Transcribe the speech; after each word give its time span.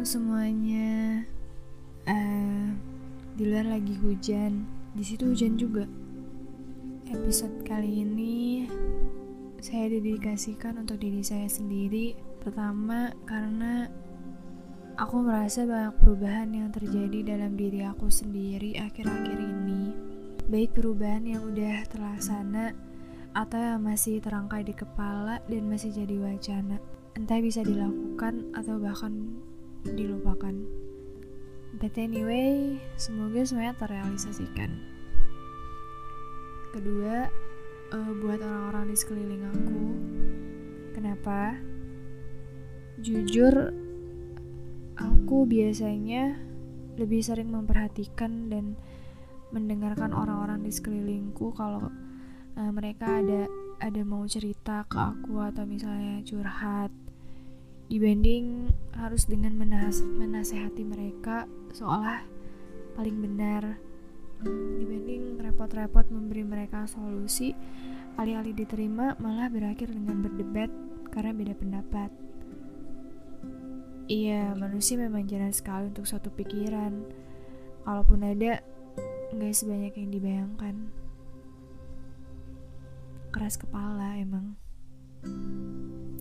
Malam 0.00 0.16
semuanya. 0.16 1.28
Uh, 2.08 2.72
di 3.36 3.44
luar 3.44 3.68
lagi 3.68 3.92
hujan, 4.00 4.64
di 4.96 5.04
situ 5.04 5.28
hujan 5.28 5.60
juga. 5.60 5.84
Episode 7.04 7.60
kali 7.68 8.08
ini 8.08 8.64
saya 9.60 9.92
dedikasikan 9.92 10.80
untuk 10.80 11.04
diri 11.04 11.20
saya 11.20 11.44
sendiri. 11.52 12.16
Pertama, 12.40 13.12
karena 13.28 13.92
aku 14.96 15.20
merasa 15.20 15.68
banyak 15.68 15.92
perubahan 16.00 16.48
yang 16.48 16.72
terjadi 16.72 17.36
dalam 17.36 17.60
diri 17.60 17.84
aku 17.84 18.08
sendiri 18.08 18.80
akhir-akhir 18.80 19.36
ini. 19.36 19.92
Baik 20.48 20.80
perubahan 20.80 21.28
yang 21.28 21.44
udah 21.44 21.84
terlaksana 21.92 22.72
atau 23.36 23.60
yang 23.60 23.84
masih 23.84 24.16
terangkai 24.24 24.64
di 24.64 24.72
kepala 24.72 25.44
dan 25.44 25.68
masih 25.68 25.92
jadi 25.92 26.16
wacana 26.24 26.80
entah 27.20 27.36
bisa 27.44 27.60
dilakukan 27.60 28.48
atau 28.56 28.80
bahkan 28.80 29.12
dilupakan. 29.84 30.54
But 31.80 31.96
anyway, 31.96 32.82
semoga 33.00 33.46
semuanya 33.46 33.78
terrealisasikan. 33.78 34.70
Kedua, 36.74 37.30
uh, 37.94 38.12
buat 38.20 38.42
orang-orang 38.42 38.92
di 38.92 38.96
sekeliling 38.98 39.44
aku, 39.48 39.82
kenapa? 40.92 41.56
Jujur, 43.00 43.72
aku 45.00 45.48
biasanya 45.48 46.36
lebih 47.00 47.24
sering 47.24 47.48
memperhatikan 47.48 48.52
dan 48.52 48.76
mendengarkan 49.50 50.12
orang-orang 50.14 50.62
di 50.62 50.70
sekelilingku 50.70 51.56
kalau 51.56 51.90
uh, 52.54 52.70
mereka 52.70 53.18
ada 53.18 53.50
ada 53.80 54.02
mau 54.04 54.22
cerita 54.28 54.84
ke 54.86 55.00
aku 55.00 55.40
atau 55.40 55.64
misalnya 55.64 56.20
curhat 56.22 56.92
dibanding 57.90 58.70
harus 58.94 59.26
dengan 59.26 59.58
menas 59.58 59.98
menasehati 59.98 60.86
mereka 60.86 61.50
seolah 61.74 62.22
paling 62.94 63.18
benar. 63.18 63.82
Dibanding 64.78 65.36
repot-repot 65.42 66.08
memberi 66.08 66.46
mereka 66.46 66.86
solusi 66.86 67.52
alih-alih 68.16 68.56
diterima 68.56 69.18
malah 69.20 69.50
berakhir 69.50 69.90
dengan 69.90 70.22
berdebat 70.22 70.70
karena 71.10 71.34
beda 71.34 71.54
pendapat. 71.58 72.10
Iya 74.06 74.54
manusia 74.54 74.94
memang 74.94 75.26
jarang 75.26 75.52
sekali 75.52 75.90
untuk 75.90 76.06
suatu 76.06 76.30
pikiran. 76.30 76.94
Kalaupun 77.82 78.22
ada 78.22 78.62
nggak 79.34 79.54
sebanyak 79.54 79.98
yang 79.98 80.10
dibayangkan. 80.14 80.74
Keras 83.34 83.58
kepala 83.58 84.14
emang. 84.18 84.54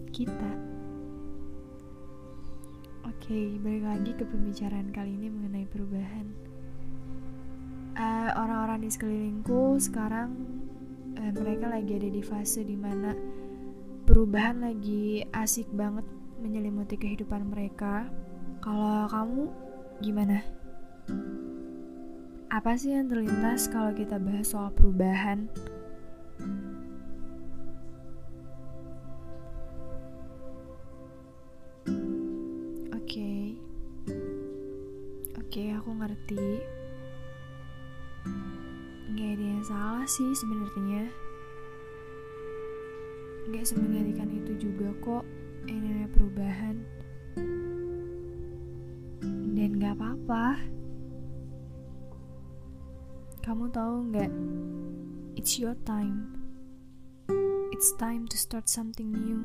Kita 0.10 0.79
Oke, 3.08 3.32
okay, 3.32 3.48
balik 3.64 3.86
lagi 3.88 4.12
ke 4.12 4.24
pembicaraan 4.28 4.92
kali 4.92 5.16
ini 5.16 5.32
mengenai 5.32 5.64
perubahan. 5.72 6.28
Uh, 7.96 8.32
orang-orang 8.36 8.84
di 8.84 8.90
sekelilingku 8.92 9.80
sekarang 9.80 10.36
uh, 11.16 11.32
mereka 11.32 11.72
lagi 11.72 11.96
ada 11.96 12.10
di 12.12 12.20
fase 12.20 12.68
di 12.68 12.76
mana 12.76 13.16
perubahan 14.04 14.60
lagi 14.60 15.24
asik 15.32 15.72
banget 15.72 16.04
menyelimuti 16.44 17.00
kehidupan 17.00 17.48
mereka. 17.48 18.12
Kalau 18.60 19.08
kamu 19.08 19.44
gimana? 20.04 20.44
Apa 22.52 22.76
sih 22.76 22.92
yang 22.92 23.08
terlintas 23.08 23.72
kalau 23.72 23.96
kita 23.96 24.20
bahas 24.20 24.52
soal 24.52 24.76
perubahan? 24.76 25.48
Ngerti 36.20 36.60
nggak 39.16 39.30
ada 39.40 39.46
yang 39.56 39.64
salah 39.64 40.06
sih 40.06 40.28
sebenarnya. 40.36 41.08
Nggak 43.48 43.66
semengerikan 43.66 44.28
itu 44.36 44.68
juga 44.68 44.92
kok 45.00 45.24
namanya 45.64 46.12
perubahan. 46.12 46.76
Dan 49.56 49.70
nggak 49.80 49.96
apa-apa. 49.96 50.60
Kamu 53.40 53.72
tahu 53.72 53.96
nggak? 54.12 54.32
It's 55.40 55.56
your 55.56 55.80
time. 55.88 56.36
It's 57.72 57.96
time 57.96 58.28
to 58.28 58.36
start 58.36 58.68
something 58.68 59.08
new. 59.08 59.40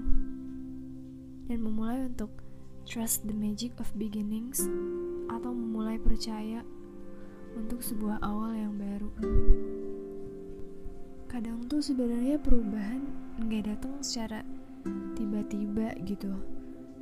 Dan 1.46 1.62
memulai 1.62 2.10
untuk 2.10 2.42
trust 2.84 3.24
the 3.24 3.32
magic 3.32 3.72
of 3.78 3.88
beginnings 3.94 4.66
atau 5.34 5.50
memulai 5.50 5.98
percaya 5.98 6.62
untuk 7.58 7.82
sebuah 7.82 8.22
awal 8.22 8.54
yang 8.54 8.74
baru. 8.78 9.10
Kadang 11.30 11.66
tuh 11.66 11.82
sebenarnya 11.82 12.38
perubahan 12.38 13.02
nggak 13.42 13.74
datang 13.74 13.94
secara 13.98 14.46
tiba-tiba 15.18 15.98
gitu. 16.06 16.30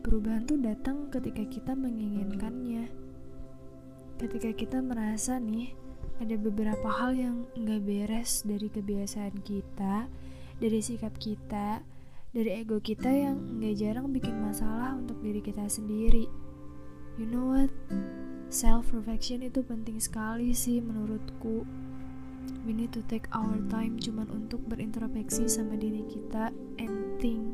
Perubahan 0.01 0.49
tuh 0.49 0.57
datang 0.57 1.13
ketika 1.13 1.45
kita 1.45 1.73
menginginkannya. 1.77 2.89
Ketika 4.17 4.51
kita 4.57 4.79
merasa 4.81 5.37
nih 5.37 5.75
ada 6.23 6.39
beberapa 6.39 6.89
hal 6.89 7.13
yang 7.19 7.37
nggak 7.59 7.83
beres 7.83 8.47
dari 8.47 8.71
kebiasaan 8.71 9.43
kita, 9.43 10.07
dari 10.63 10.79
sikap 10.79 11.13
kita, 11.19 11.83
dari 12.33 12.51
ego 12.57 12.81
kita 12.81 13.13
yang 13.13 13.61
nggak 13.61 13.75
jarang 13.77 14.09
bikin 14.15 14.39
masalah 14.41 14.97
untuk 14.97 15.21
diri 15.21 15.45
kita 15.45 15.69
sendiri. 15.69 16.52
You 17.21 17.29
know 17.29 17.53
what? 17.53 17.69
Self 18.49 18.89
reflection 18.97 19.45
itu 19.45 19.61
penting 19.61 20.01
sekali 20.01 20.57
sih 20.57 20.81
menurutku. 20.81 21.69
We 22.65 22.73
need 22.73 22.97
to 22.97 23.05
take 23.05 23.29
our 23.37 23.61
time 23.69 24.01
cuman 24.01 24.33
untuk 24.33 24.65
berintrospeksi 24.65 25.45
sama 25.45 25.77
diri 25.77 26.09
kita 26.09 26.49
and 26.81 27.21
think. 27.21 27.45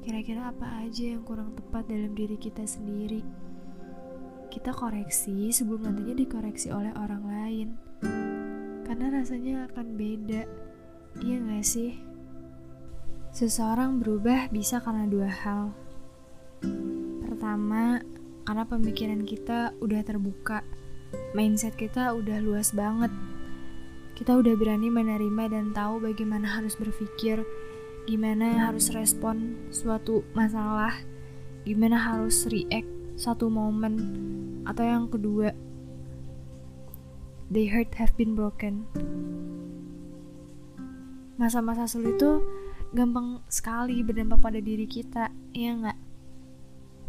Kira-kira 0.00 0.48
apa 0.50 0.88
aja 0.88 1.12
yang 1.12 1.20
kurang 1.22 1.52
tepat 1.52 1.84
dalam 1.84 2.16
diri 2.16 2.40
kita 2.40 2.64
sendiri? 2.64 3.20
Kita 4.48 4.72
koreksi 4.72 5.52
sebelum 5.52 5.84
nantinya 5.84 6.16
dikoreksi 6.16 6.72
oleh 6.72 6.96
orang 6.96 7.24
lain. 7.28 7.68
Karena 8.88 9.20
rasanya 9.20 9.68
akan 9.68 9.86
beda. 10.00 10.48
Iya 11.20 11.36
gak 11.44 11.64
sih? 11.68 12.00
Seseorang 13.36 14.00
berubah 14.00 14.48
bisa 14.48 14.80
karena 14.80 15.04
dua 15.04 15.28
hal 15.28 15.76
Pertama, 17.42 17.98
karena 18.46 18.64
pemikiran 18.70 19.26
kita 19.26 19.74
udah 19.82 20.06
terbuka, 20.06 20.62
mindset 21.34 21.74
kita 21.74 22.14
udah 22.14 22.38
luas 22.38 22.70
banget. 22.70 23.10
Kita 24.14 24.38
udah 24.38 24.54
berani 24.54 24.94
menerima 24.94 25.50
dan 25.50 25.74
tahu 25.74 25.98
bagaimana 26.06 26.46
harus 26.46 26.78
berpikir, 26.78 27.42
gimana 28.06 28.70
harus 28.70 28.94
respon 28.94 29.58
suatu 29.74 30.22
masalah, 30.38 30.94
gimana 31.66 31.98
harus 31.98 32.46
react 32.46 32.86
satu 33.18 33.50
momen, 33.50 33.98
atau 34.62 34.86
yang 34.86 35.10
kedua, 35.10 35.50
the 37.50 37.66
heart 37.66 37.90
have 37.98 38.14
been 38.14 38.38
broken. 38.38 38.86
Masa-masa 41.42 41.90
sulit 41.90 42.22
itu 42.22 42.38
gampang 42.94 43.42
sekali 43.50 43.98
berdampak 44.06 44.38
pada 44.38 44.62
diri 44.62 44.86
kita, 44.86 45.34
ya 45.50 45.74
nggak? 45.74 46.11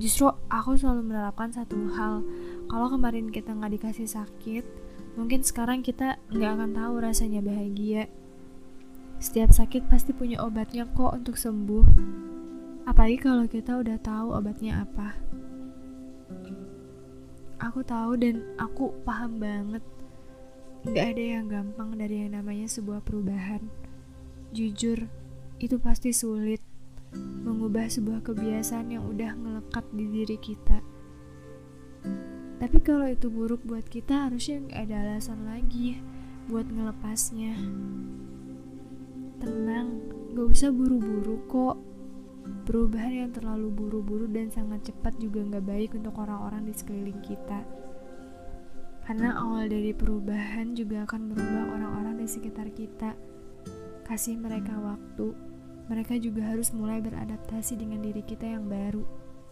Justru 0.02 0.30
aku 0.50 0.74
selalu 0.78 1.14
menerapkan 1.14 1.54
satu 1.54 1.78
hal. 1.94 2.26
Kalau 2.70 2.88
kemarin 2.90 3.30
kita 3.30 3.54
nggak 3.54 3.78
dikasih 3.78 4.10
sakit 4.10 4.66
Mungkin 5.14 5.46
sekarang 5.46 5.86
kita 5.86 6.18
nggak 6.34 6.52
akan 6.58 6.72
tahu 6.74 6.94
rasanya 7.06 7.46
bahagia. 7.46 8.10
Setiap 9.22 9.54
sakit 9.54 9.86
pasti 9.86 10.10
punya 10.10 10.42
obatnya 10.42 10.90
kok 10.90 11.14
untuk 11.14 11.38
sembuh. 11.38 11.86
Apalagi 12.90 13.22
kalau 13.22 13.46
kita 13.46 13.78
udah 13.78 13.98
tahu 14.02 14.34
obatnya 14.34 14.82
apa. 14.82 15.14
Aku 17.62 17.86
tahu 17.86 18.18
dan 18.18 18.42
aku 18.58 18.90
paham 19.06 19.38
banget. 19.38 19.86
Gak 20.84 21.16
ada 21.16 21.24
yang 21.40 21.48
gampang 21.48 21.96
dari 21.96 22.28
yang 22.28 22.36
namanya 22.36 22.68
sebuah 22.68 23.06
perubahan. 23.08 23.64
Jujur, 24.52 25.08
itu 25.64 25.80
pasti 25.80 26.12
sulit 26.12 26.60
mengubah 27.18 27.88
sebuah 27.88 28.26
kebiasaan 28.26 28.94
yang 28.94 29.06
udah 29.08 29.36
ngelekat 29.38 29.86
di 29.94 30.06
diri 30.10 30.38
kita. 30.40 30.80
Tapi 32.64 32.78
kalau 32.80 33.08
itu 33.12 33.28
buruk 33.28 33.64
buat 33.68 33.84
kita, 33.84 34.32
harusnya 34.32 34.64
nggak 34.64 34.80
ada 34.88 34.96
alasan 35.04 35.44
lagi 35.44 36.00
buat 36.48 36.68
ngelepasnya. 36.68 37.56
Tenang, 39.44 40.00
gak 40.32 40.48
usah 40.48 40.72
buru-buru 40.72 41.44
kok. 41.52 41.76
Perubahan 42.64 43.28
yang 43.28 43.32
terlalu 43.36 43.68
buru-buru 43.72 44.28
dan 44.32 44.48
sangat 44.48 44.88
cepat 44.92 45.16
juga 45.20 45.44
nggak 45.44 45.64
baik 45.68 45.92
untuk 45.96 46.16
orang-orang 46.20 46.64
di 46.68 46.74
sekeliling 46.76 47.20
kita. 47.24 47.64
Karena 49.04 49.36
awal 49.36 49.68
dari 49.68 49.92
perubahan 49.92 50.72
juga 50.80 51.04
akan 51.04 51.36
merubah 51.36 51.76
orang-orang 51.76 52.24
di 52.24 52.28
sekitar 52.28 52.72
kita. 52.72 53.16
Kasih 54.08 54.40
mereka 54.40 54.80
waktu 54.80 55.36
mereka 55.92 56.16
juga 56.16 56.48
harus 56.48 56.72
mulai 56.72 57.04
beradaptasi 57.04 57.76
dengan 57.76 58.00
diri 58.04 58.24
kita 58.24 58.48
yang 58.48 58.72
baru. 58.72 59.04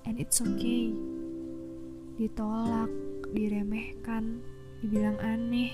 And 0.08 0.18
it's 0.18 0.42
okay. 0.42 0.96
ditolak, 2.22 2.92
diremehkan, 3.34 4.46
dibilang 4.84 5.18
aneh, 5.26 5.74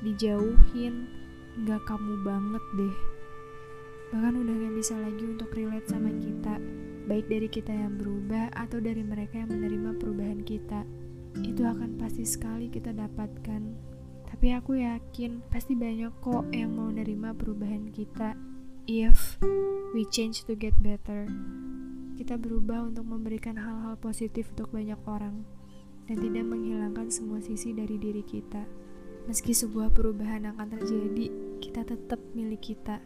dijauhin, 0.00 1.04
nggak 1.60 1.84
kamu 1.84 2.24
banget 2.24 2.64
deh. 2.80 2.96
Bahkan 4.14 4.34
udah 4.40 4.54
gak 4.56 4.74
bisa 4.78 4.94
lagi 4.96 5.24
untuk 5.26 5.50
relate 5.52 5.88
sama 5.90 6.14
kita, 6.16 6.56
baik 7.10 7.26
dari 7.26 7.48
kita 7.50 7.74
yang 7.74 7.98
berubah 7.98 8.54
atau 8.54 8.78
dari 8.78 9.02
mereka 9.02 9.42
yang 9.42 9.50
menerima 9.50 9.98
perubahan 9.98 10.40
kita. 10.46 10.86
Itu 11.44 11.66
akan 11.66 12.00
pasti 12.00 12.24
sekali 12.24 12.72
kita 12.72 12.94
dapatkan. 12.96 13.62
Tapi 14.26 14.46
aku 14.56 14.80
yakin 14.80 15.44
pasti 15.52 15.76
banyak 15.76 16.12
kok 16.22 16.48
yang 16.54 16.72
mau 16.72 16.88
nerima 16.88 17.36
perubahan 17.36 17.92
kita. 17.92 18.32
If 18.86 19.42
we 19.98 20.06
change 20.06 20.46
to 20.46 20.54
get 20.54 20.70
better, 20.78 21.26
kita 22.14 22.38
berubah 22.38 22.86
untuk 22.86 23.02
memberikan 23.10 23.58
hal-hal 23.58 23.98
positif 23.98 24.46
untuk 24.54 24.70
banyak 24.70 25.02
orang 25.10 25.42
dan 26.06 26.22
tidak 26.22 26.46
menghilangkan 26.46 27.10
semua 27.10 27.42
sisi 27.42 27.74
dari 27.74 27.98
diri 27.98 28.22
kita. 28.22 28.62
Meski 29.26 29.58
sebuah 29.58 29.90
perubahan 29.90 30.46
akan 30.54 30.78
terjadi, 30.78 31.34
kita 31.58 31.82
tetap 31.82 32.22
milik 32.38 32.62
kita. 32.62 33.02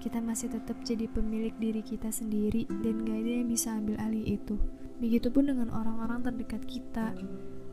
Kita 0.00 0.16
masih 0.24 0.48
tetap 0.48 0.80
jadi 0.80 1.04
pemilik 1.12 1.52
diri 1.60 1.84
kita 1.84 2.08
sendiri 2.08 2.64
dan 2.80 3.04
gak 3.04 3.20
ada 3.20 3.32
yang 3.44 3.52
bisa 3.52 3.68
ambil 3.76 4.00
alih 4.00 4.40
itu. 4.40 4.56
Begitupun 4.96 5.52
dengan 5.52 5.68
orang-orang 5.76 6.24
terdekat 6.24 6.64
kita. 6.64 7.12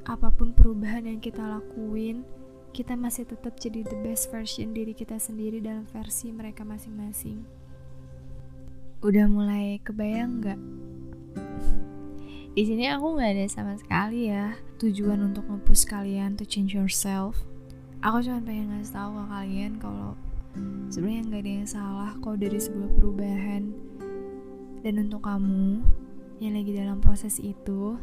Apa 0.03 0.27
pun 0.35 0.51
perubahan 0.51 1.07
yang 1.07 1.23
kita 1.23 1.39
lakuin, 1.39 2.27
kita 2.71 2.93
masih 2.93 3.25
tetap 3.25 3.57
jadi 3.57 3.85
the 3.85 3.97
best 4.05 4.29
version 4.33 4.71
diri 4.71 4.93
kita 4.93 5.17
sendiri 5.17 5.59
dalam 5.59 5.85
versi 5.89 6.29
mereka 6.29 6.61
masing-masing. 6.65 7.43
Udah 9.05 9.25
mulai 9.31 9.79
kebayang 9.81 10.43
nggak? 10.43 10.59
Di 12.53 12.63
sini 12.67 12.91
aku 12.91 13.15
nggak 13.15 13.31
ada 13.39 13.45
sama 13.47 13.73
sekali 13.79 14.27
ya 14.27 14.57
tujuan 14.79 15.19
untuk 15.19 15.43
nge 15.47 15.83
kalian 15.91 16.39
to 16.39 16.47
change 16.47 16.71
yourself 16.71 17.43
aku 17.99 18.23
cuma 18.23 18.39
pengen 18.47 18.71
ngasih 18.71 18.95
tahu 18.95 19.11
ke 19.19 19.23
kalian 19.27 19.73
kalau 19.75 20.15
sebenarnya 20.87 21.21
nggak 21.27 21.41
ada 21.43 21.51
yang 21.51 21.67
salah 21.67 22.11
kok 22.23 22.39
dari 22.39 22.55
sebuah 22.55 22.89
perubahan 22.95 23.63
dan 24.79 24.93
untuk 25.03 25.27
kamu 25.27 25.83
yang 26.39 26.55
lagi 26.55 26.71
dalam 26.71 27.03
proses 27.03 27.43
itu 27.43 27.99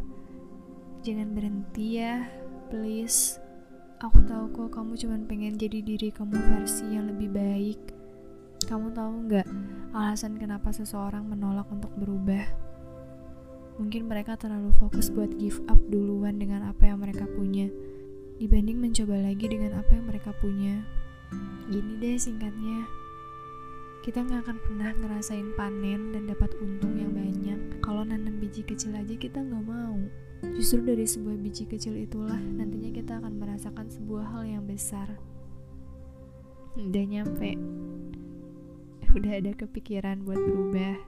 jangan 1.01 1.33
berhenti 1.33 1.97
ya 1.97 2.29
please 2.69 3.41
aku 3.97 4.21
tahu 4.29 4.45
kok 4.53 4.77
kamu 4.77 4.93
cuma 5.01 5.17
pengen 5.25 5.57
jadi 5.57 5.81
diri 5.81 6.13
kamu 6.13 6.37
versi 6.37 6.85
yang 6.93 7.09
lebih 7.09 7.33
baik. 7.33 7.81
Kamu 8.69 8.93
tahu 8.93 9.13
nggak 9.31 9.47
alasan 9.97 10.37
kenapa 10.37 10.69
seseorang 10.75 11.25
menolak 11.25 11.65
untuk 11.73 11.89
berubah? 11.97 12.45
Mungkin 13.81 14.09
mereka 14.09 14.37
terlalu 14.37 14.73
fokus 14.77 15.09
buat 15.09 15.33
give 15.41 15.61
up 15.69 15.81
duluan 15.89 16.37
dengan 16.37 16.69
apa 16.69 16.89
yang 16.89 17.01
mereka 17.01 17.29
punya 17.37 17.69
dibanding 18.37 18.81
mencoba 18.81 19.17
lagi 19.17 19.49
dengan 19.49 19.81
apa 19.81 19.97
yang 19.97 20.05
mereka 20.09 20.33
punya. 20.41 20.85
Gini 21.73 21.97
deh 21.97 22.17
singkatnya, 22.21 22.85
kita 24.07 24.23
nggak 24.23 24.47
akan 24.47 24.59
pernah 24.63 24.91
ngerasain 25.03 25.51
panen 25.59 26.15
dan 26.15 26.31
dapat 26.31 26.55
untung 26.63 26.95
yang 26.95 27.11
banyak 27.11 27.83
kalau 27.83 28.07
nanam 28.07 28.39
biji 28.39 28.63
kecil 28.63 28.95
aja 28.95 29.19
kita 29.19 29.43
nggak 29.43 29.67
mau. 29.67 29.99
Justru 30.55 30.87
dari 30.87 31.03
sebuah 31.03 31.35
biji 31.43 31.67
kecil 31.67 31.99
itulah 31.99 32.39
nantinya 32.39 32.95
kita 32.95 33.19
akan 33.19 33.35
merasakan 33.35 33.91
sebuah 33.91 34.31
hal 34.31 34.47
yang 34.47 34.63
besar. 34.63 35.19
Udah 36.79 37.03
nyampe, 37.03 37.59
udah 39.11 39.33
ada 39.43 39.51
kepikiran 39.59 40.23
buat 40.23 40.39
berubah. 40.39 41.03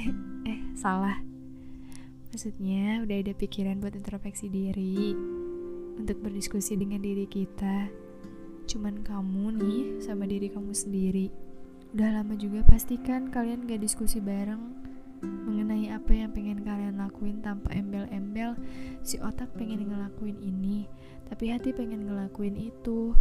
Eh, 0.00 0.08
eh 0.48 0.60
salah. 0.72 1.20
Maksudnya 2.32 3.04
udah 3.04 3.16
ada 3.20 3.36
pikiran 3.36 3.84
buat 3.84 3.92
introspeksi 3.92 4.48
diri 4.48 5.12
untuk 6.00 6.24
berdiskusi 6.24 6.72
dengan 6.72 7.04
diri 7.04 7.28
kita. 7.28 7.92
Cuman 8.64 9.04
kamu 9.04 9.60
nih 9.60 9.84
sama 10.00 10.24
diri 10.24 10.48
kamu 10.48 10.72
sendiri. 10.72 11.51
Udah 11.92 12.08
lama 12.08 12.32
juga 12.40 12.64
pastikan 12.64 13.28
kalian 13.28 13.68
gak 13.68 13.84
diskusi 13.84 14.16
bareng 14.16 14.80
mengenai 15.22 15.92
apa 15.92 16.10
yang 16.10 16.34
pengen 16.34 16.64
kalian 16.66 16.98
lakuin 16.98 17.44
tanpa 17.44 17.70
embel-embel. 17.76 18.56
Si 19.04 19.20
otak 19.20 19.52
pengen 19.54 19.86
ngelakuin 19.86 20.40
ini 20.40 20.88
tapi 21.28 21.52
hati 21.52 21.76
pengen 21.76 22.08
ngelakuin 22.08 22.56
itu. 22.56 23.12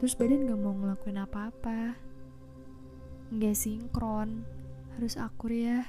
Terus 0.00 0.16
badan 0.16 0.48
gak 0.48 0.60
mau 0.60 0.72
ngelakuin 0.72 1.20
apa-apa. 1.20 2.00
Nggak 3.30 3.56
sinkron. 3.56 4.48
Harus 4.96 5.20
akur 5.20 5.52
ya. 5.52 5.84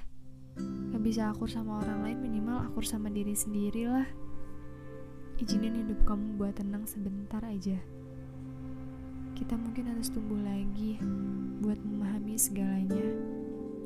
Gak 0.92 1.02
bisa 1.02 1.32
akur 1.32 1.48
sama 1.48 1.80
orang 1.80 2.04
lain 2.04 2.20
minimal 2.20 2.68
akur 2.68 2.84
sama 2.84 3.08
diri 3.08 3.34
sendiri 3.34 3.88
lah 3.88 4.04
Izinin 5.42 5.74
hidup 5.74 6.06
kamu 6.06 6.38
buat 6.38 6.62
tenang 6.62 6.86
sebentar 6.86 7.42
aja. 7.42 7.82
Kita 9.42 9.58
mungkin 9.58 9.90
harus 9.90 10.14
tumbuh 10.14 10.38
lagi 10.38 11.02
buat 11.66 11.82
memahami 11.82 12.38
segalanya. 12.38 13.02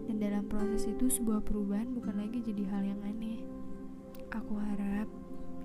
Dan 0.05 0.19
dalam 0.19 0.51
proses 0.51 0.83
itu 0.83 1.07
sebuah 1.07 1.47
perubahan 1.47 1.95
bukan 1.95 2.19
lagi 2.19 2.43
jadi 2.43 2.67
hal 2.75 2.83
yang 2.83 2.99
aneh. 3.07 3.39
Aku 4.35 4.59
harap 4.59 5.07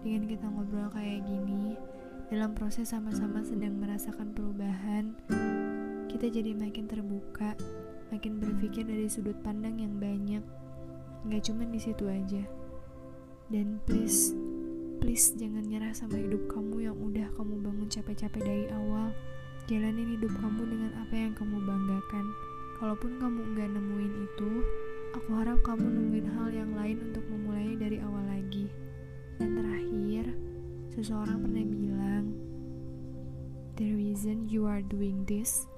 dengan 0.06 0.30
kita 0.30 0.46
ngobrol 0.46 0.86
kayak 0.94 1.26
gini, 1.26 1.74
dalam 2.30 2.54
proses 2.54 2.94
sama-sama 2.94 3.42
sedang 3.42 3.82
merasakan 3.82 4.30
perubahan, 4.30 5.18
kita 6.06 6.30
jadi 6.30 6.54
makin 6.54 6.86
terbuka, 6.86 7.58
makin 8.14 8.38
berpikir 8.38 8.86
dari 8.86 9.10
sudut 9.10 9.36
pandang 9.42 9.82
yang 9.82 9.98
banyak. 9.98 10.40
Gak 11.26 11.50
cuma 11.50 11.66
di 11.66 11.82
situ 11.82 12.06
aja. 12.06 12.46
Dan 13.50 13.82
please, 13.82 14.32
Please 15.00 15.32
jangan 15.32 15.64
nyerah 15.64 15.96
sama 15.96 16.20
hidup 16.20 16.44
kamu 16.52 16.84
yang 16.84 16.96
udah 17.00 17.32
kamu 17.32 17.56
bangun 17.64 17.88
capek-capek 17.88 18.42
dari 18.44 18.66
awal. 18.68 19.08
Jalanin 19.70 20.18
hidup 20.18 20.34
kamu 20.42 20.66
dengan 20.66 20.90
apa 20.98 21.14
yang 21.14 21.30
kamu 21.30 21.62
banggakan. 21.62 22.26
Kalaupun 22.82 23.22
kamu 23.22 23.54
nggak 23.54 23.70
nemuin 23.70 24.14
itu, 24.26 24.66
aku 25.14 25.30
harap 25.38 25.62
kamu 25.62 25.86
nemuin 25.86 26.26
hal 26.26 26.50
yang 26.50 26.74
lain 26.74 26.98
untuk 27.06 27.22
memulainya 27.30 27.86
dari 27.86 28.02
awal 28.02 28.18
lagi. 28.26 28.66
Dan 29.38 29.54
terakhir, 29.54 30.34
seseorang 30.90 31.46
pernah 31.46 31.62
bilang, 31.70 32.34
The 33.78 33.94
reason 33.94 34.50
you 34.50 34.66
are 34.66 34.82
doing 34.82 35.22
this 35.30 35.70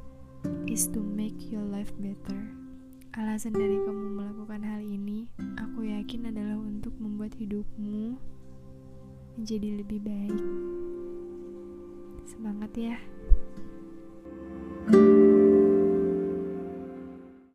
is 0.64 0.88
to 0.96 1.04
make 1.04 1.52
your 1.52 1.68
life 1.68 1.92
better. 2.00 2.48
Alasan 3.20 3.52
dari 3.52 3.76
kamu 3.76 4.16
melakukan 4.16 4.64
hal 4.64 4.80
ini, 4.80 5.28
aku 5.60 5.84
yakin 5.84 6.32
adalah 6.32 6.56
untuk 6.56 6.96
membuat 6.96 7.36
hidupmu 7.36 8.16
menjadi 9.36 9.84
lebih 9.84 10.00
baik. 10.00 10.40
Semangat 12.24 12.72
ya! 12.72 13.11